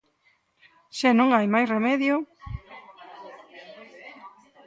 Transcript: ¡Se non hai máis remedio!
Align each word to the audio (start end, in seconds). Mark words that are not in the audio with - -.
¡Se 0.99 1.09
non 1.19 1.29
hai 1.35 1.45
máis 1.53 1.67
remedio! 1.75 2.15